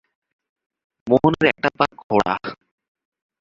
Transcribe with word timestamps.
মোহনের 1.07 1.45
একটা 1.51 1.69
পা 1.77 1.85
খোড়া। 2.01 2.33